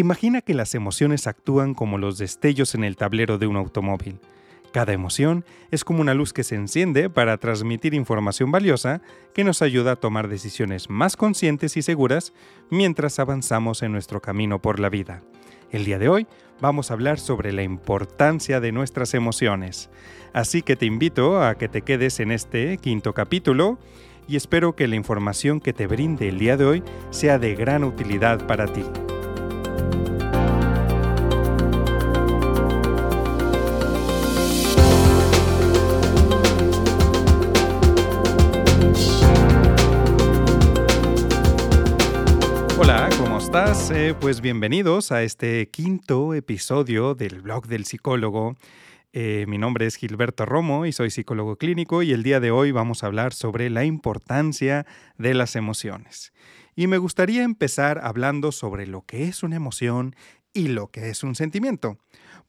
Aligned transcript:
Imagina 0.00 0.40
que 0.40 0.54
las 0.54 0.74
emociones 0.74 1.26
actúan 1.26 1.74
como 1.74 1.98
los 1.98 2.16
destellos 2.16 2.74
en 2.74 2.84
el 2.84 2.96
tablero 2.96 3.36
de 3.36 3.46
un 3.46 3.56
automóvil. 3.56 4.18
Cada 4.72 4.94
emoción 4.94 5.44
es 5.70 5.84
como 5.84 6.00
una 6.00 6.14
luz 6.14 6.32
que 6.32 6.42
se 6.42 6.54
enciende 6.54 7.10
para 7.10 7.36
transmitir 7.36 7.92
información 7.92 8.50
valiosa 8.50 9.02
que 9.34 9.44
nos 9.44 9.60
ayuda 9.60 9.92
a 9.92 9.96
tomar 9.96 10.28
decisiones 10.28 10.88
más 10.88 11.18
conscientes 11.18 11.76
y 11.76 11.82
seguras 11.82 12.32
mientras 12.70 13.18
avanzamos 13.18 13.82
en 13.82 13.92
nuestro 13.92 14.22
camino 14.22 14.62
por 14.62 14.80
la 14.80 14.88
vida. 14.88 15.20
El 15.70 15.84
día 15.84 15.98
de 15.98 16.08
hoy 16.08 16.26
vamos 16.62 16.90
a 16.90 16.94
hablar 16.94 17.18
sobre 17.18 17.52
la 17.52 17.62
importancia 17.62 18.58
de 18.58 18.72
nuestras 18.72 19.12
emociones. 19.12 19.90
Así 20.32 20.62
que 20.62 20.76
te 20.76 20.86
invito 20.86 21.42
a 21.42 21.56
que 21.56 21.68
te 21.68 21.82
quedes 21.82 22.20
en 22.20 22.32
este 22.32 22.78
quinto 22.78 23.12
capítulo 23.12 23.78
y 24.26 24.36
espero 24.36 24.74
que 24.74 24.88
la 24.88 24.96
información 24.96 25.60
que 25.60 25.74
te 25.74 25.86
brinde 25.86 26.30
el 26.30 26.38
día 26.38 26.56
de 26.56 26.64
hoy 26.64 26.82
sea 27.10 27.38
de 27.38 27.54
gran 27.54 27.84
utilidad 27.84 28.46
para 28.46 28.66
ti. 28.66 28.82
Estás? 43.40 43.90
Eh, 43.90 44.14
pues 44.18 44.40
bienvenidos 44.40 45.12
a 45.12 45.22
este 45.22 45.68
quinto 45.70 46.34
episodio 46.34 47.14
del 47.14 47.40
blog 47.40 47.66
del 47.66 47.84
psicólogo. 47.84 48.56
Eh, 49.12 49.44
mi 49.48 49.58
nombre 49.58 49.86
es 49.86 49.96
Gilberto 49.96 50.46
Romo 50.46 50.86
y 50.86 50.92
soy 50.92 51.10
psicólogo 51.10 51.56
clínico 51.56 52.02
y 52.02 52.12
el 52.12 52.22
día 52.22 52.38
de 52.38 52.50
hoy 52.50 52.70
vamos 52.70 53.02
a 53.02 53.06
hablar 53.06 53.34
sobre 53.34 53.70
la 53.70 53.84
importancia 53.84 54.86
de 55.18 55.34
las 55.34 55.56
emociones. 55.56 56.32
Y 56.76 56.86
me 56.86 56.98
gustaría 56.98 57.42
empezar 57.42 58.00
hablando 58.02 58.52
sobre 58.52 58.86
lo 58.86 59.02
que 59.02 59.24
es 59.24 59.42
una 59.42 59.56
emoción 59.56 60.14
y 60.52 60.68
lo 60.68 60.88
que 60.88 61.10
es 61.10 61.22
un 61.22 61.34
sentimiento 61.34 61.98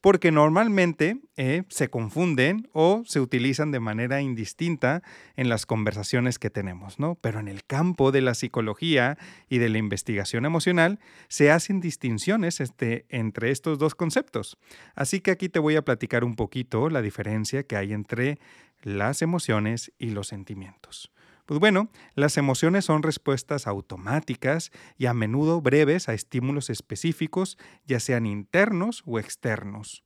porque 0.02 0.32
normalmente 0.32 1.20
eh, 1.36 1.62
se 1.68 1.88
confunden 1.88 2.68
o 2.72 3.04
se 3.06 3.20
utilizan 3.20 3.70
de 3.70 3.78
manera 3.78 4.20
indistinta 4.20 5.02
en 5.36 5.48
las 5.48 5.64
conversaciones 5.64 6.40
que 6.40 6.50
tenemos, 6.50 6.98
¿no? 6.98 7.14
Pero 7.14 7.38
en 7.38 7.46
el 7.46 7.64
campo 7.64 8.10
de 8.10 8.20
la 8.20 8.34
psicología 8.34 9.16
y 9.48 9.58
de 9.58 9.68
la 9.68 9.78
investigación 9.78 10.44
emocional 10.44 10.98
se 11.28 11.52
hacen 11.52 11.80
distinciones 11.80 12.60
este, 12.60 13.06
entre 13.10 13.52
estos 13.52 13.78
dos 13.78 13.94
conceptos. 13.94 14.58
Así 14.96 15.20
que 15.20 15.30
aquí 15.30 15.48
te 15.48 15.60
voy 15.60 15.76
a 15.76 15.82
platicar 15.82 16.24
un 16.24 16.34
poquito 16.34 16.90
la 16.90 17.00
diferencia 17.00 17.62
que 17.62 17.76
hay 17.76 17.92
entre 17.92 18.40
las 18.82 19.22
emociones 19.22 19.92
y 19.98 20.10
los 20.10 20.26
sentimientos. 20.26 21.11
Pues 21.46 21.58
bueno, 21.58 21.90
las 22.14 22.36
emociones 22.36 22.84
son 22.84 23.02
respuestas 23.02 23.66
automáticas 23.66 24.70
y 24.96 25.06
a 25.06 25.14
menudo 25.14 25.60
breves 25.60 26.08
a 26.08 26.14
estímulos 26.14 26.70
específicos, 26.70 27.58
ya 27.84 27.98
sean 27.98 28.26
internos 28.26 29.02
o 29.06 29.18
externos. 29.18 30.04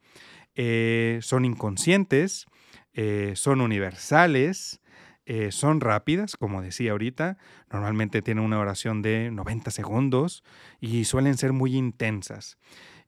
Eh, 0.55 1.19
son 1.21 1.45
inconscientes, 1.45 2.47
eh, 2.95 3.33
son 3.37 3.61
universales, 3.61 4.81
eh, 5.27 5.51
son 5.53 5.81
rápidas, 5.81 6.37
como 6.37 6.63
decía 6.63 6.93
ahorita, 6.93 7.37
normalmente 7.71 8.23
tienen 8.23 8.45
una 8.45 8.59
oración 8.59 9.03
de 9.03 9.31
90 9.31 9.71
segundos 9.71 10.43
y 10.81 11.05
suelen 11.05 11.37
ser 11.37 11.53
muy 11.53 11.77
intensas. 11.77 12.59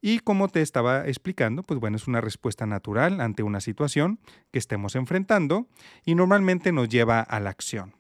Y 0.01 0.19
como 0.19 0.49
te 0.49 0.61
estaba 0.61 1.07
explicando, 1.07 1.63
pues 1.63 1.81
bueno, 1.81 1.97
es 1.97 2.07
una 2.07 2.21
respuesta 2.21 2.67
natural 2.67 3.21
ante 3.21 3.43
una 3.43 3.61
situación 3.61 4.21
que 4.51 4.59
estemos 4.59 4.95
enfrentando 4.97 5.69
y 6.05 6.15
normalmente 6.15 6.73
nos 6.73 6.89
lleva 6.89 7.21
a 7.21 7.41
la 7.41 7.51
acción. 7.51 7.98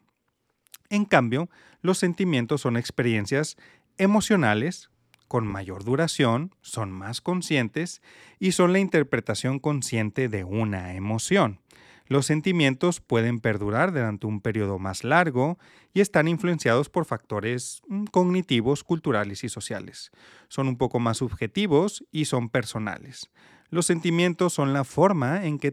En 0.90 1.04
cambio, 1.04 1.48
los 1.80 1.98
sentimientos 1.98 2.62
son 2.62 2.76
experiencias 2.76 3.56
emocionales 3.98 4.90
con 5.26 5.46
mayor 5.46 5.84
duración, 5.84 6.54
son 6.62 6.90
más 6.90 7.20
conscientes 7.20 8.00
y 8.38 8.52
son 8.52 8.72
la 8.72 8.78
interpretación 8.78 9.58
consciente 9.58 10.28
de 10.28 10.44
una 10.44 10.94
emoción. 10.94 11.60
Los 12.06 12.24
sentimientos 12.24 13.00
pueden 13.00 13.38
perdurar 13.38 13.92
durante 13.92 14.26
un 14.26 14.40
periodo 14.40 14.78
más 14.78 15.04
largo 15.04 15.58
y 15.92 16.00
están 16.00 16.26
influenciados 16.26 16.88
por 16.88 17.04
factores 17.04 17.82
mm, 17.86 18.04
cognitivos, 18.04 18.82
culturales 18.82 19.44
y 19.44 19.50
sociales. 19.50 20.10
Son 20.48 20.68
un 20.68 20.78
poco 20.78 21.00
más 21.00 21.18
subjetivos 21.18 22.04
y 22.10 22.24
son 22.24 22.48
personales. 22.48 23.30
Los 23.68 23.84
sentimientos 23.84 24.54
son 24.54 24.72
la 24.72 24.84
forma 24.84 25.44
en 25.44 25.58
que 25.58 25.70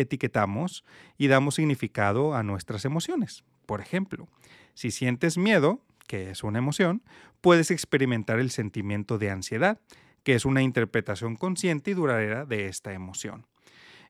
etiquetamos 0.00 0.84
y 1.16 1.28
damos 1.28 1.56
significado 1.56 2.34
a 2.34 2.42
nuestras 2.42 2.84
emociones. 2.84 3.44
Por 3.66 3.80
ejemplo, 3.80 4.28
si 4.74 4.90
sientes 4.90 5.36
miedo, 5.36 5.80
que 6.06 6.30
es 6.30 6.42
una 6.42 6.58
emoción, 6.58 7.02
puedes 7.40 7.70
experimentar 7.70 8.38
el 8.38 8.50
sentimiento 8.50 9.18
de 9.18 9.30
ansiedad, 9.30 9.80
que 10.22 10.34
es 10.34 10.44
una 10.44 10.62
interpretación 10.62 11.36
consciente 11.36 11.90
y 11.90 11.94
duradera 11.94 12.44
de 12.44 12.66
esta 12.66 12.92
emoción. 12.92 13.46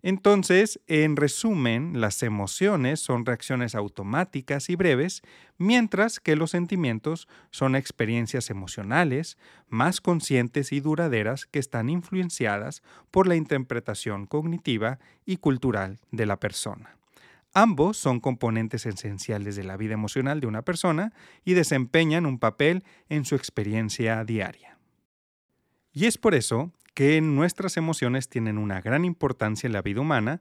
Entonces, 0.03 0.81
en 0.87 1.17
resumen, 1.17 2.01
las 2.01 2.23
emociones 2.23 3.01
son 3.01 3.27
reacciones 3.27 3.75
automáticas 3.75 4.71
y 4.71 4.77
breves, 4.77 5.23
mientras 5.57 6.21
que 6.21 6.37
los 6.37 6.53
sentimientos 6.53 7.27
son 7.51 7.75
experiencias 7.75 8.51
emocionales 8.51 9.39
más 9.69 10.01
conscientes 10.01 10.73
y 10.73 10.81
duraderas 10.81 11.47
que 11.47 11.59
están 11.59 11.89
influenciadas 11.89 12.83
por 13.11 13.27
la 13.27 13.35
interpretación 13.35 14.27
cognitiva 14.27 14.99
y 15.27 15.39
cultural 15.39 15.99
de 16.13 16.27
la 16.27 16.39
persona. 16.39 16.97
Ambos 17.55 17.97
son 17.97 18.21
componentes 18.21 18.87
esenciales 18.87 19.57
de 19.57 19.65
la 19.65 19.77
vida 19.77 19.95
emocional 19.95 20.41
de 20.41 20.47
una 20.47 20.63
persona 20.63 21.13
y 21.45 21.55
desempeñan 21.55 22.27
un 22.27 22.39
papel 22.39 22.85
en 23.09 23.25
su 23.25 23.35
experiencia 23.35 24.23
diaria. 24.25 24.79
Y 25.93 26.07
es 26.07 26.19
por 26.19 26.37
eso 26.37 26.73
que 26.99 27.21
nuestras 27.21 27.77
emociones 27.77 28.29
tienen 28.29 28.59
una 28.59 28.81
gran 28.81 29.05
importancia 29.05 29.69
en 29.69 29.73
la 29.73 29.83
vida 29.83 30.01
humana 30.01 30.41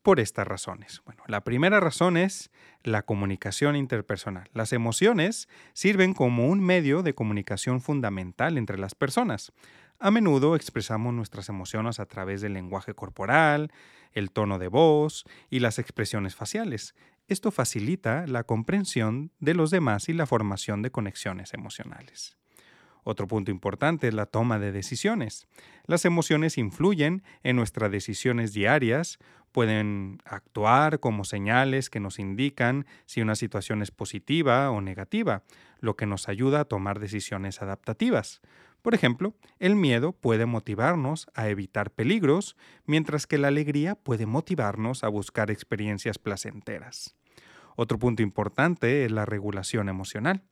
por 0.00 0.20
estas 0.20 0.46
razones. 0.46 1.02
Bueno, 1.04 1.22
la 1.26 1.44
primera 1.44 1.80
razón 1.80 2.16
es 2.16 2.50
la 2.82 3.02
comunicación 3.02 3.76
interpersonal. 3.76 4.48
Las 4.54 4.72
emociones 4.72 5.50
sirven 5.74 6.14
como 6.14 6.48
un 6.48 6.60
medio 6.60 7.02
de 7.02 7.14
comunicación 7.14 7.82
fundamental 7.82 8.56
entre 8.56 8.78
las 8.78 8.94
personas. 8.94 9.52
A 9.98 10.10
menudo 10.10 10.56
expresamos 10.56 11.12
nuestras 11.12 11.50
emociones 11.50 12.00
a 12.00 12.06
través 12.06 12.40
del 12.40 12.54
lenguaje 12.54 12.94
corporal, 12.94 13.70
el 14.12 14.30
tono 14.30 14.58
de 14.58 14.68
voz 14.68 15.26
y 15.50 15.58
las 15.58 15.78
expresiones 15.78 16.34
faciales. 16.34 16.94
Esto 17.26 17.50
facilita 17.50 18.26
la 18.26 18.44
comprensión 18.44 19.30
de 19.40 19.52
los 19.52 19.70
demás 19.70 20.08
y 20.08 20.14
la 20.14 20.24
formación 20.24 20.80
de 20.80 20.90
conexiones 20.90 21.52
emocionales. 21.52 22.38
Otro 23.10 23.26
punto 23.26 23.50
importante 23.50 24.06
es 24.08 24.12
la 24.12 24.26
toma 24.26 24.58
de 24.58 24.70
decisiones. 24.70 25.48
Las 25.86 26.04
emociones 26.04 26.58
influyen 26.58 27.22
en 27.42 27.56
nuestras 27.56 27.90
decisiones 27.90 28.52
diarias, 28.52 29.18
pueden 29.50 30.18
actuar 30.26 31.00
como 31.00 31.24
señales 31.24 31.88
que 31.88 32.00
nos 32.00 32.18
indican 32.18 32.84
si 33.06 33.22
una 33.22 33.34
situación 33.34 33.80
es 33.80 33.90
positiva 33.92 34.70
o 34.70 34.82
negativa, 34.82 35.42
lo 35.80 35.96
que 35.96 36.04
nos 36.04 36.28
ayuda 36.28 36.60
a 36.60 36.64
tomar 36.66 36.98
decisiones 36.98 37.62
adaptativas. 37.62 38.42
Por 38.82 38.94
ejemplo, 38.94 39.34
el 39.58 39.74
miedo 39.74 40.12
puede 40.12 40.44
motivarnos 40.44 41.28
a 41.32 41.48
evitar 41.48 41.90
peligros, 41.90 42.58
mientras 42.84 43.26
que 43.26 43.38
la 43.38 43.48
alegría 43.48 43.94
puede 43.94 44.26
motivarnos 44.26 45.02
a 45.02 45.08
buscar 45.08 45.50
experiencias 45.50 46.18
placenteras. 46.18 47.16
Otro 47.74 47.98
punto 47.98 48.22
importante 48.22 49.06
es 49.06 49.10
la 49.10 49.24
regulación 49.24 49.88
emocional. 49.88 50.42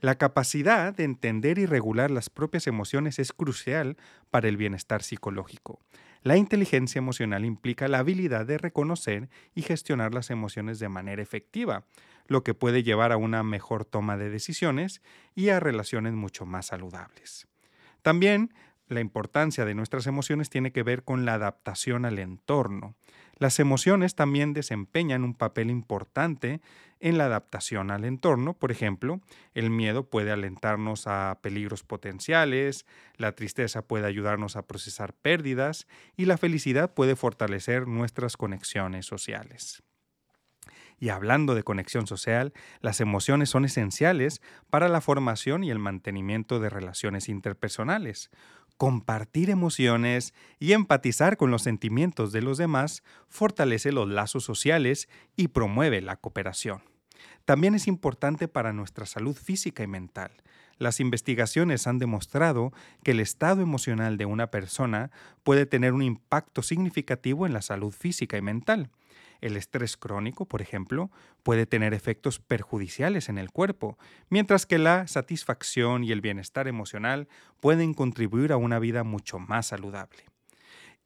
La 0.00 0.16
capacidad 0.16 0.94
de 0.94 1.04
entender 1.04 1.58
y 1.58 1.66
regular 1.66 2.10
las 2.10 2.30
propias 2.30 2.66
emociones 2.66 3.18
es 3.18 3.32
crucial 3.32 3.96
para 4.30 4.48
el 4.48 4.56
bienestar 4.56 5.02
psicológico. 5.02 5.80
La 6.22 6.36
inteligencia 6.36 6.98
emocional 6.98 7.44
implica 7.44 7.86
la 7.86 7.98
habilidad 7.98 8.46
de 8.46 8.56
reconocer 8.56 9.28
y 9.54 9.62
gestionar 9.62 10.14
las 10.14 10.30
emociones 10.30 10.78
de 10.78 10.88
manera 10.88 11.22
efectiva, 11.22 11.84
lo 12.26 12.42
que 12.42 12.54
puede 12.54 12.82
llevar 12.82 13.12
a 13.12 13.18
una 13.18 13.42
mejor 13.42 13.84
toma 13.84 14.16
de 14.16 14.30
decisiones 14.30 15.02
y 15.34 15.50
a 15.50 15.60
relaciones 15.60 16.14
mucho 16.14 16.46
más 16.46 16.66
saludables. 16.66 17.46
También 18.00 18.54
la 18.88 19.00
importancia 19.00 19.64
de 19.64 19.74
nuestras 19.74 20.06
emociones 20.06 20.50
tiene 20.50 20.72
que 20.72 20.82
ver 20.82 21.04
con 21.04 21.24
la 21.24 21.34
adaptación 21.34 22.04
al 22.04 22.18
entorno. 22.18 22.96
Las 23.36 23.58
emociones 23.58 24.14
también 24.14 24.52
desempeñan 24.52 25.24
un 25.24 25.34
papel 25.34 25.70
importante 25.70 26.60
en 27.00 27.18
la 27.18 27.26
adaptación 27.26 27.90
al 27.90 28.04
entorno. 28.04 28.54
Por 28.54 28.70
ejemplo, 28.70 29.20
el 29.54 29.70
miedo 29.70 30.08
puede 30.08 30.30
alentarnos 30.30 31.06
a 31.06 31.38
peligros 31.42 31.82
potenciales, 31.82 32.86
la 33.16 33.32
tristeza 33.32 33.82
puede 33.82 34.06
ayudarnos 34.06 34.56
a 34.56 34.66
procesar 34.66 35.14
pérdidas 35.14 35.86
y 36.16 36.26
la 36.26 36.38
felicidad 36.38 36.94
puede 36.94 37.16
fortalecer 37.16 37.86
nuestras 37.88 38.36
conexiones 38.36 39.06
sociales. 39.06 39.82
Y 40.98 41.08
hablando 41.08 41.54
de 41.54 41.64
conexión 41.64 42.06
social, 42.06 42.52
las 42.80 43.00
emociones 43.00 43.50
son 43.50 43.64
esenciales 43.64 44.40
para 44.70 44.88
la 44.88 45.00
formación 45.00 45.64
y 45.64 45.70
el 45.70 45.78
mantenimiento 45.78 46.60
de 46.60 46.70
relaciones 46.70 47.28
interpersonales. 47.28 48.30
Compartir 48.76 49.50
emociones 49.50 50.34
y 50.58 50.72
empatizar 50.72 51.36
con 51.36 51.50
los 51.50 51.62
sentimientos 51.62 52.32
de 52.32 52.42
los 52.42 52.58
demás 52.58 53.02
fortalece 53.28 53.92
los 53.92 54.08
lazos 54.08 54.44
sociales 54.44 55.08
y 55.36 55.48
promueve 55.48 56.00
la 56.00 56.16
cooperación. 56.16 56.82
También 57.44 57.74
es 57.74 57.86
importante 57.86 58.48
para 58.48 58.72
nuestra 58.72 59.06
salud 59.06 59.36
física 59.36 59.82
y 59.82 59.86
mental. 59.86 60.32
Las 60.78 60.98
investigaciones 60.98 61.86
han 61.86 61.98
demostrado 61.98 62.72
que 63.04 63.12
el 63.12 63.20
estado 63.20 63.62
emocional 63.62 64.16
de 64.16 64.26
una 64.26 64.50
persona 64.50 65.12
puede 65.44 65.66
tener 65.66 65.92
un 65.92 66.02
impacto 66.02 66.62
significativo 66.62 67.46
en 67.46 67.52
la 67.52 67.62
salud 67.62 67.92
física 67.92 68.36
y 68.36 68.42
mental. 68.42 68.90
El 69.44 69.58
estrés 69.58 69.98
crónico, 69.98 70.46
por 70.46 70.62
ejemplo, 70.62 71.10
puede 71.42 71.66
tener 71.66 71.92
efectos 71.92 72.38
perjudiciales 72.38 73.28
en 73.28 73.36
el 73.36 73.50
cuerpo, 73.50 73.98
mientras 74.30 74.64
que 74.64 74.78
la 74.78 75.06
satisfacción 75.06 76.02
y 76.02 76.12
el 76.12 76.22
bienestar 76.22 76.66
emocional 76.66 77.28
pueden 77.60 77.92
contribuir 77.92 78.52
a 78.52 78.56
una 78.56 78.78
vida 78.78 79.04
mucho 79.04 79.38
más 79.38 79.66
saludable. 79.66 80.33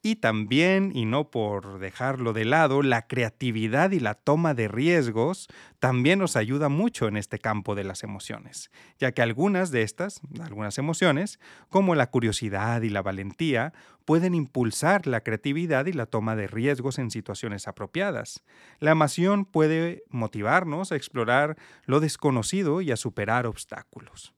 Y 0.00 0.16
también, 0.16 0.92
y 0.94 1.06
no 1.06 1.30
por 1.30 1.80
dejarlo 1.80 2.32
de 2.32 2.44
lado, 2.44 2.82
la 2.82 3.08
creatividad 3.08 3.90
y 3.90 3.98
la 3.98 4.14
toma 4.14 4.54
de 4.54 4.68
riesgos 4.68 5.48
también 5.80 6.20
nos 6.20 6.36
ayuda 6.36 6.68
mucho 6.68 7.08
en 7.08 7.16
este 7.16 7.40
campo 7.40 7.74
de 7.74 7.82
las 7.82 8.04
emociones, 8.04 8.70
ya 9.00 9.10
que 9.10 9.22
algunas 9.22 9.72
de 9.72 9.82
estas, 9.82 10.20
algunas 10.40 10.78
emociones, 10.78 11.40
como 11.68 11.96
la 11.96 12.10
curiosidad 12.10 12.82
y 12.82 12.90
la 12.90 13.02
valentía, 13.02 13.72
pueden 14.04 14.36
impulsar 14.36 15.08
la 15.08 15.22
creatividad 15.22 15.86
y 15.86 15.92
la 15.92 16.06
toma 16.06 16.36
de 16.36 16.46
riesgos 16.46 17.00
en 17.00 17.10
situaciones 17.10 17.66
apropiadas. 17.66 18.44
La 18.78 18.92
emoción 18.92 19.44
puede 19.44 20.04
motivarnos 20.10 20.92
a 20.92 20.96
explorar 20.96 21.56
lo 21.86 21.98
desconocido 21.98 22.80
y 22.82 22.92
a 22.92 22.96
superar 22.96 23.46
obstáculos. 23.46 24.38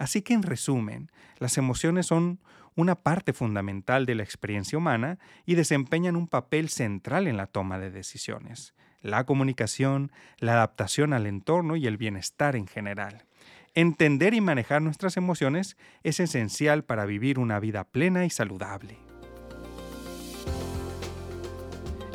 Así 0.00 0.22
que 0.22 0.32
en 0.32 0.42
resumen, 0.42 1.12
las 1.36 1.58
emociones 1.58 2.06
son 2.06 2.40
una 2.74 2.94
parte 2.94 3.34
fundamental 3.34 4.06
de 4.06 4.14
la 4.14 4.22
experiencia 4.22 4.78
humana 4.78 5.18
y 5.44 5.56
desempeñan 5.56 6.16
un 6.16 6.26
papel 6.26 6.70
central 6.70 7.28
en 7.28 7.36
la 7.36 7.46
toma 7.46 7.78
de 7.78 7.90
decisiones, 7.90 8.72
la 9.02 9.26
comunicación, 9.26 10.10
la 10.38 10.54
adaptación 10.54 11.12
al 11.12 11.26
entorno 11.26 11.76
y 11.76 11.86
el 11.86 11.98
bienestar 11.98 12.56
en 12.56 12.66
general. 12.66 13.26
Entender 13.74 14.32
y 14.32 14.40
manejar 14.40 14.80
nuestras 14.80 15.18
emociones 15.18 15.76
es 16.02 16.18
esencial 16.18 16.82
para 16.82 17.04
vivir 17.04 17.38
una 17.38 17.60
vida 17.60 17.84
plena 17.84 18.24
y 18.24 18.30
saludable. 18.30 18.96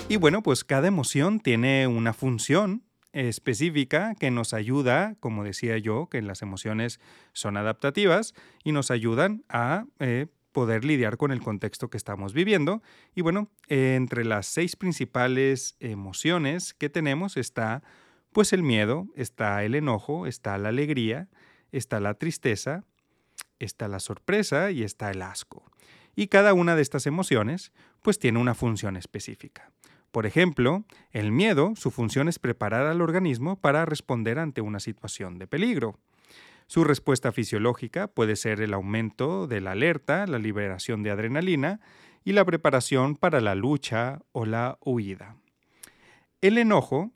Y 0.09 0.15
bueno, 0.17 0.41
pues 0.41 0.63
cada 0.63 0.87
emoción 0.87 1.39
tiene 1.39 1.85
una 1.85 2.13
función 2.13 2.81
específica 3.15 4.13
que 4.15 4.29
nos 4.29 4.53
ayuda, 4.53 5.15
como 5.19 5.43
decía 5.43 5.77
yo, 5.77 6.07
que 6.09 6.21
las 6.21 6.41
emociones 6.41 6.99
son 7.33 7.55
adaptativas 7.55 8.33
y 8.63 8.73
nos 8.73 8.91
ayudan 8.91 9.43
a 9.47 9.85
eh, 9.99 10.27
poder 10.51 10.83
lidiar 10.83 11.17
con 11.17 11.31
el 11.31 11.41
contexto 11.41 11.89
que 11.89 11.97
estamos 11.97 12.33
viviendo. 12.33 12.83
Y 13.15 13.21
bueno, 13.21 13.49
entre 13.67 14.25
las 14.25 14.47
seis 14.47 14.75
principales 14.75 15.75
emociones 15.79 16.73
que 16.73 16.89
tenemos 16.89 17.37
está 17.37 17.83
pues 18.33 18.51
el 18.51 18.63
miedo, 18.63 19.07
está 19.15 19.63
el 19.63 19.75
enojo, 19.75 20.27
está 20.27 20.57
la 20.57 20.69
alegría, 20.69 21.29
está 21.71 22.01
la 22.01 22.15
tristeza, 22.15 22.83
está 23.59 23.87
la 23.87 23.99
sorpresa 23.99 24.71
y 24.71 24.83
está 24.83 25.09
el 25.09 25.21
asco. 25.21 25.71
Y 26.17 26.27
cada 26.27 26.53
una 26.53 26.75
de 26.75 26.81
estas 26.81 27.07
emociones 27.07 27.71
pues 28.01 28.19
tiene 28.19 28.39
una 28.39 28.55
función 28.55 28.97
específica. 28.97 29.71
Por 30.15 30.25
ejemplo, 30.25 30.85
el 31.11 31.33
miedo, 31.33 31.73
su 31.75 31.91
función 31.91 32.29
es 32.29 32.39
preparar 32.39 32.85
al 32.85 33.01
organismo 33.01 33.57
para 33.57 33.83
responder 33.83 34.39
ante 34.39 34.61
una 34.61 34.79
situación 34.79 35.39
de 35.39 35.45
peligro. 35.45 35.99
Su 36.67 36.85
respuesta 36.85 37.33
fisiológica 37.33 38.07
puede 38.07 38.37
ser 38.37 38.61
el 38.61 38.73
aumento 38.73 39.45
de 39.45 39.59
la 39.59 39.71
alerta, 39.71 40.25
la 40.25 40.39
liberación 40.39 41.03
de 41.03 41.11
adrenalina 41.11 41.81
y 42.23 42.31
la 42.31 42.45
preparación 42.45 43.17
para 43.17 43.41
la 43.41 43.55
lucha 43.55 44.21
o 44.31 44.45
la 44.45 44.77
huida. 44.79 45.35
El 46.39 46.59
enojo 46.59 47.11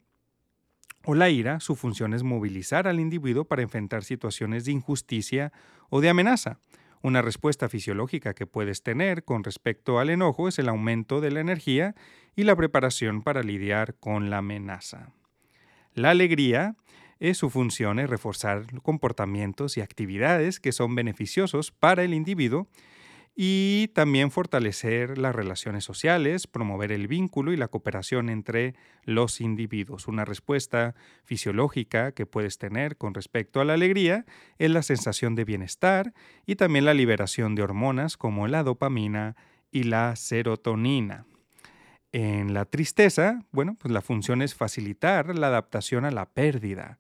o 1.06 1.16
la 1.16 1.30
ira, 1.30 1.62
su 1.62 1.78
función 1.78 2.14
es 2.14 2.24
movilizar 2.24 2.86
al 2.86 3.00
individuo 3.00 3.46
para 3.46 3.62
enfrentar 3.62 4.04
situaciones 4.04 4.66
de 4.66 4.74
injusticia 4.74 5.54
o 5.90 6.02
de 6.02 6.10
amenaza. 6.10 6.60
Una 7.02 7.22
respuesta 7.22 7.70
fisiológica 7.70 8.34
que 8.34 8.46
puedes 8.46 8.84
tener 8.84 9.24
con 9.24 9.44
respecto 9.44 10.00
al 10.00 10.10
enojo 10.10 10.48
es 10.48 10.60
el 10.60 10.68
aumento 10.68 11.22
de 11.22 11.32
la 11.32 11.40
energía 11.40 11.96
y 12.36 12.44
la 12.44 12.56
preparación 12.56 13.22
para 13.22 13.42
lidiar 13.42 13.96
con 13.96 14.30
la 14.30 14.40
amenaza. 14.40 15.14
La 15.94 16.10
alegría 16.10 16.76
su 17.34 17.50
función 17.50 18.00
es 18.00 18.10
reforzar 18.10 18.66
comportamientos 18.82 19.78
y 19.78 19.82
actividades 19.82 20.60
que 20.60 20.72
son 20.72 20.96
beneficiosos 20.96 21.72
para 21.72 22.04
el 22.04 22.14
individuo 22.14 22.68
y 23.42 23.88
también 23.94 24.32
fortalecer 24.32 25.18
las 25.18 25.34
relaciones 25.34 25.86
sociales, 25.86 26.46
promover 26.46 26.92
el 26.92 27.08
vínculo 27.08 27.54
y 27.54 27.56
la 27.56 27.70
cooperación 27.70 28.28
entre 28.28 28.76
los 29.06 29.40
individuos. 29.40 30.10
Una 30.10 30.26
respuesta 30.26 30.94
fisiológica 31.24 32.12
que 32.12 32.26
puedes 32.26 32.58
tener 32.58 32.98
con 32.98 33.14
respecto 33.14 33.62
a 33.62 33.64
la 33.64 33.76
alegría 33.76 34.26
es 34.58 34.72
la 34.72 34.82
sensación 34.82 35.36
de 35.36 35.46
bienestar 35.46 36.14
y 36.46 36.58
también 36.58 36.84
la 36.84 36.94
liberación 36.94 37.56
de 37.56 37.64
hormonas 37.64 38.18
como 38.18 38.46
la 38.50 38.62
dopamina 38.62 39.38
y 39.72 39.84
la 39.84 40.18
serotonina. 40.18 41.26
En 42.12 42.54
la 42.54 42.66
tristeza, 42.66 43.46
bueno, 43.54 43.78
pues 43.80 43.94
la 43.94 44.02
función 44.02 44.42
es 44.42 44.54
facilitar 44.54 45.34
la 45.34 45.48
adaptación 45.48 46.04
a 46.04 46.12
la 46.12 46.26
pérdida 46.26 46.98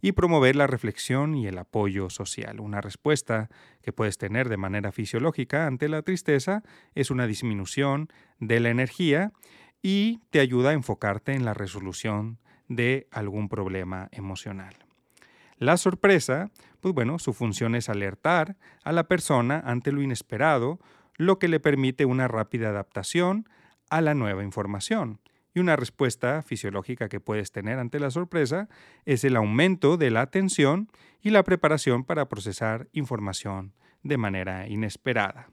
y 0.00 0.12
promover 0.12 0.56
la 0.56 0.66
reflexión 0.66 1.34
y 1.34 1.46
el 1.46 1.58
apoyo 1.58 2.10
social. 2.10 2.60
Una 2.60 2.80
respuesta 2.80 3.48
que 3.82 3.92
puedes 3.92 4.18
tener 4.18 4.48
de 4.48 4.56
manera 4.56 4.92
fisiológica 4.92 5.66
ante 5.66 5.88
la 5.88 6.02
tristeza 6.02 6.62
es 6.94 7.10
una 7.10 7.26
disminución 7.26 8.08
de 8.38 8.60
la 8.60 8.70
energía 8.70 9.32
y 9.82 10.20
te 10.30 10.40
ayuda 10.40 10.70
a 10.70 10.74
enfocarte 10.74 11.32
en 11.32 11.44
la 11.44 11.54
resolución 11.54 12.38
de 12.68 13.08
algún 13.10 13.48
problema 13.48 14.08
emocional. 14.12 14.74
La 15.56 15.76
sorpresa, 15.76 16.50
pues 16.80 16.94
bueno, 16.94 17.18
su 17.18 17.34
función 17.34 17.74
es 17.74 17.88
alertar 17.88 18.56
a 18.82 18.92
la 18.92 19.04
persona 19.04 19.62
ante 19.64 19.92
lo 19.92 20.00
inesperado, 20.00 20.78
lo 21.16 21.38
que 21.38 21.48
le 21.48 21.60
permite 21.60 22.06
una 22.06 22.28
rápida 22.28 22.70
adaptación 22.70 23.46
a 23.90 24.00
la 24.00 24.14
nueva 24.14 24.42
información. 24.42 25.20
Y 25.54 25.60
una 25.60 25.76
respuesta 25.76 26.42
fisiológica 26.42 27.08
que 27.08 27.20
puedes 27.20 27.50
tener 27.50 27.78
ante 27.78 27.98
la 27.98 28.10
sorpresa 28.10 28.68
es 29.04 29.24
el 29.24 29.36
aumento 29.36 29.96
de 29.96 30.10
la 30.10 30.22
atención 30.22 30.90
y 31.22 31.30
la 31.30 31.42
preparación 31.42 32.04
para 32.04 32.28
procesar 32.28 32.88
información 32.92 33.74
de 34.02 34.16
manera 34.16 34.68
inesperada. 34.68 35.50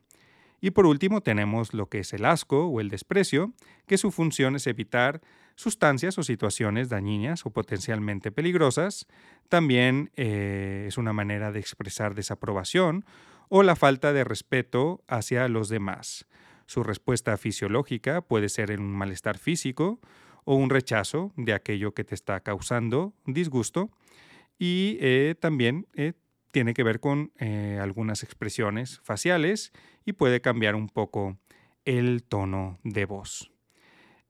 Y 0.59 0.71
por 0.71 0.85
último 0.85 1.21
tenemos 1.21 1.73
lo 1.73 1.87
que 1.87 1.99
es 1.99 2.13
el 2.13 2.25
asco 2.25 2.67
o 2.67 2.79
el 2.79 2.89
desprecio, 2.89 3.53
que 3.85 3.97
su 3.97 4.11
función 4.11 4.55
es 4.55 4.65
evitar 4.67 5.21
sustancias 5.55 6.17
o 6.17 6.23
situaciones 6.23 6.89
dañinas 6.89 7.45
o 7.45 7.51
potencialmente 7.51 8.31
peligrosas. 8.31 9.07
También 9.49 10.11
eh, 10.15 10.85
es 10.87 10.97
una 10.97 11.13
manera 11.13 11.51
de 11.51 11.59
expresar 11.59 12.15
desaprobación 12.15 13.05
o 13.49 13.63
la 13.63 13.75
falta 13.75 14.13
de 14.13 14.23
respeto 14.23 15.03
hacia 15.07 15.47
los 15.47 15.69
demás. 15.69 16.27
Su 16.67 16.83
respuesta 16.83 17.37
fisiológica 17.37 18.21
puede 18.21 18.49
ser 18.49 18.77
un 18.79 18.91
malestar 18.91 19.37
físico 19.37 19.99
o 20.43 20.55
un 20.55 20.69
rechazo 20.69 21.31
de 21.37 21.53
aquello 21.53 21.93
que 21.93 22.03
te 22.03 22.13
está 22.13 22.41
causando 22.41 23.13
disgusto 23.25 23.89
y 24.59 24.97
eh, 24.99 25.35
también 25.39 25.87
eh, 25.93 26.13
tiene 26.51 26.73
que 26.73 26.83
ver 26.83 26.99
con 26.99 27.31
eh, 27.39 27.79
algunas 27.81 28.21
expresiones 28.23 28.99
faciales 29.01 29.71
y 30.05 30.13
puede 30.13 30.41
cambiar 30.41 30.75
un 30.75 30.89
poco 30.89 31.37
el 31.85 32.23
tono 32.23 32.79
de 32.83 33.05
voz. 33.05 33.51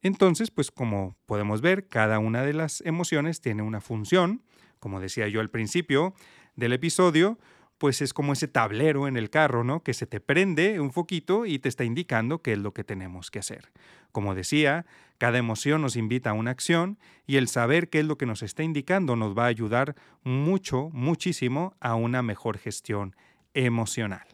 Entonces, 0.01 0.51
pues 0.51 0.70
como 0.70 1.17
podemos 1.25 1.62
ver, 1.62 1.88
cada 1.88 2.20
una 2.20 2.44
de 2.44 2.53
las 2.53 2.82
emociones 2.82 3.41
tiene 3.41 3.63
una 3.63 3.82
función. 3.82 4.44
Como 4.79 5.00
decía 5.00 5.27
yo 5.27 5.39
al 5.39 5.50
principio 5.50 6.13
del 6.56 6.74
episodio, 6.74 7.39
pues 7.77 8.01
es 8.01 8.13
como 8.13 8.34
ese 8.34 8.48
tablero 8.48 9.07
en 9.07 9.17
el 9.17 9.29
carro, 9.29 9.63
¿no? 9.63 9.84
Que 9.84 9.93
se 9.93 10.07
te 10.07 10.19
prende 10.19 10.79
un 10.79 10.91
foquito 10.91 11.46
y 11.46 11.60
te 11.60 11.69
está 11.69 11.84
indicando 11.84 12.41
qué 12.41 12.53
es 12.53 12.60
lo 12.60 12.74
que 12.74 12.84
tenemos 12.84 13.31
que 13.31 13.39
hacer. 13.39 13.72
Como 14.12 14.36
decía, 14.36 14.86
cada 15.17 15.38
emoción 15.38 15.81
nos 15.81 15.96
invita 15.96 16.31
a 16.31 16.34
una 16.34 16.51
acción 16.51 16.98
y 17.25 17.38
el 17.38 17.48
saber 17.48 17.89
qué 17.89 18.00
es 18.00 18.05
lo 18.05 18.17
que 18.17 18.25
nos 18.25 18.43
está 18.43 18.63
indicando 18.63 19.15
nos 19.15 19.38
va 19.38 19.46
a 19.46 19.48
ayudar 19.48 19.96
mucho, 20.24 20.89
muchísimo 20.91 21.75
a 21.79 21.96
una 21.96 22.22
mejor 22.22 22.57
gestión 22.57 23.15
emocional. 23.53 24.25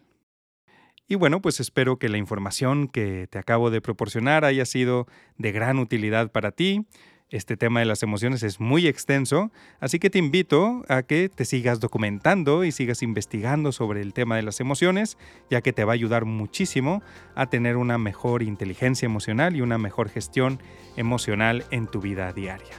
Y 1.07 1.15
bueno, 1.15 1.41
pues 1.41 1.59
espero 1.59 1.99
que 1.99 2.09
la 2.09 2.17
información 2.17 2.87
que 2.87 3.27
te 3.29 3.37
acabo 3.37 3.69
de 3.69 3.81
proporcionar 3.81 4.45
haya 4.45 4.65
sido 4.65 5.07
de 5.37 5.51
gran 5.51 5.79
utilidad 5.79 6.31
para 6.31 6.51
ti. 6.51 6.87
Este 7.33 7.57
tema 7.57 7.79
de 7.79 7.87
las 7.87 8.03
emociones 8.03 8.43
es 8.43 8.59
muy 8.59 8.85
extenso, 8.85 9.51
así 9.79 9.97
que 9.97 10.11
te 10.11 10.19
invito 10.19 10.83
a 10.87 11.01
que 11.01 11.29
te 11.29 11.45
sigas 11.45 11.79
documentando 11.79 12.63
y 12.63 12.71
sigas 12.71 13.01
investigando 13.01 13.71
sobre 13.71 14.01
el 14.01 14.13
tema 14.13 14.35
de 14.35 14.43
las 14.43 14.59
emociones, 14.59 15.17
ya 15.49 15.61
que 15.61 15.73
te 15.73 15.83
va 15.83 15.93
a 15.93 15.95
ayudar 15.95 16.25
muchísimo 16.25 17.01
a 17.33 17.47
tener 17.47 17.75
una 17.75 17.97
mejor 17.97 18.43
inteligencia 18.43 19.07
emocional 19.07 19.55
y 19.55 19.61
una 19.61 19.79
mejor 19.79 20.09
gestión 20.09 20.61
emocional 20.95 21.65
en 21.71 21.87
tu 21.87 22.01
vida 22.01 22.31
diaria. 22.33 22.75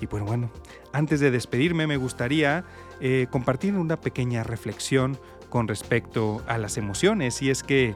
Y 0.00 0.06
bueno, 0.06 0.26
bueno, 0.26 0.50
antes 0.92 1.20
de 1.20 1.30
despedirme 1.30 1.86
me 1.86 1.98
gustaría 1.98 2.64
eh, 3.00 3.28
compartir 3.30 3.76
una 3.76 4.00
pequeña 4.00 4.42
reflexión 4.42 5.16
con 5.50 5.68
respecto 5.68 6.42
a 6.48 6.58
las 6.58 6.78
emociones, 6.78 7.42
y 7.42 7.50
es 7.50 7.62
que 7.62 7.94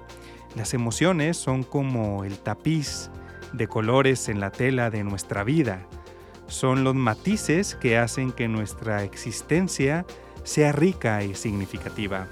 las 0.55 0.75
emociones 0.75 1.37
son 1.37 1.65
como 1.65 2.23
el 2.23 2.39
tapiz 2.39 3.11
de 3.53 3.69
colores 3.69 4.29
en 4.29 4.41
la 4.41 4.51
tela 4.51 4.91
de 4.91 5.05
nuestra 5.05 5.45
vida. 5.45 5.87
Son 6.47 6.85
los 6.85 6.95
matices 6.95 7.75
que 7.75 7.99
hacen 7.99 8.33
que 8.33 8.49
nuestra 8.49 9.05
existencia 9.05 10.05
sea 10.45 10.73
rica 10.73 11.23
y 11.23 11.35
significativa. 11.35 12.27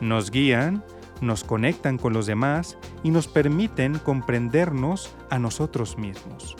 Nos 0.00 0.30
guían, 0.30 0.84
nos 1.20 1.44
conectan 1.44 1.98
con 1.98 2.12
los 2.12 2.26
demás 2.26 2.78
y 3.02 3.10
nos 3.10 3.28
permiten 3.28 3.98
comprendernos 3.98 5.14
a 5.28 5.38
nosotros 5.38 5.98
mismos. 5.98 6.56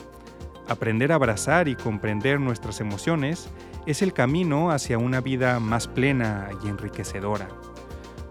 Aprender 0.67 1.11
a 1.11 1.15
abrazar 1.15 1.67
y 1.67 1.75
comprender 1.75 2.39
nuestras 2.39 2.79
emociones 2.79 3.49
es 3.85 4.01
el 4.01 4.13
camino 4.13 4.71
hacia 4.71 4.97
una 4.97 5.19
vida 5.19 5.59
más 5.59 5.87
plena 5.87 6.49
y 6.63 6.67
enriquecedora. 6.67 7.49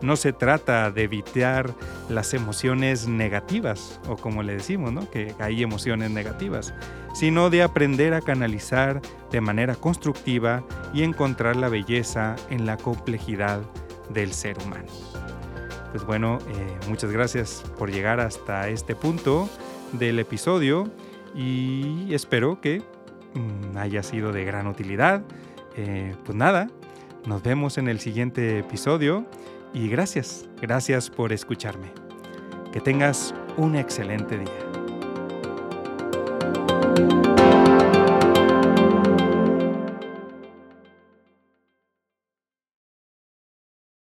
No 0.02 0.16
se 0.16 0.32
trata 0.32 0.90
de 0.90 1.02
evitar 1.02 1.74
las 2.08 2.32
emociones 2.34 3.06
negativas, 3.06 4.00
o 4.08 4.16
como 4.16 4.42
le 4.42 4.54
decimos, 4.54 4.92
¿no? 4.92 5.10
que 5.10 5.34
hay 5.38 5.62
emociones 5.62 6.10
negativas, 6.10 6.72
sino 7.14 7.50
de 7.50 7.62
aprender 7.62 8.14
a 8.14 8.20
canalizar 8.20 9.02
de 9.30 9.40
manera 9.40 9.74
constructiva 9.74 10.64
y 10.94 11.02
encontrar 11.02 11.56
la 11.56 11.68
belleza 11.68 12.36
en 12.48 12.66
la 12.66 12.76
complejidad 12.76 13.60
del 14.08 14.32
ser 14.32 14.58
humano. 14.58 14.88
Pues 15.92 16.04
bueno, 16.04 16.38
eh, 16.48 16.88
muchas 16.88 17.10
gracias 17.10 17.64
por 17.76 17.90
llegar 17.90 18.20
hasta 18.20 18.68
este 18.68 18.94
punto 18.94 19.48
del 19.92 20.18
episodio 20.18 20.88
y 21.34 22.14
espero 22.14 22.60
que 22.60 22.82
mm, 23.34 23.76
haya 23.76 24.02
sido 24.02 24.32
de 24.32 24.44
gran 24.44 24.66
utilidad. 24.66 25.22
Eh, 25.76 26.14
pues 26.24 26.36
nada, 26.36 26.68
nos 27.26 27.42
vemos 27.42 27.76
en 27.76 27.88
el 27.88 28.00
siguiente 28.00 28.60
episodio 28.60 29.26
y 29.72 29.88
gracias, 29.88 30.48
gracias 30.60 31.10
por 31.10 31.32
escucharme. 31.32 31.92
Que 32.72 32.80
tengas 32.80 33.34
un 33.56 33.76
excelente 33.76 34.38
día. 34.38 34.69